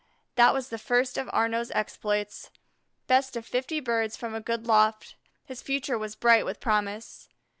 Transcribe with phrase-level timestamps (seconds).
[0.33, 2.49] That was the first of Arnaux's exploits.
[3.05, 7.29] Best of fifty birds from a good loft, his future was bright with promise.